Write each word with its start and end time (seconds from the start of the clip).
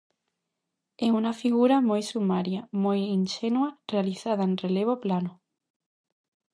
É 1.05 1.07
unha 1.19 1.33
figura 1.43 1.77
moi 1.89 2.01
sumaria, 2.11 2.61
moi 2.83 2.99
inxenua, 3.19 3.69
realizada 3.93 4.43
en 4.49 4.53
relevo 4.63 4.93
plano. 5.03 5.31